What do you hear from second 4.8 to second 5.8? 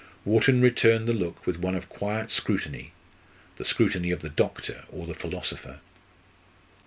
or the philosopher.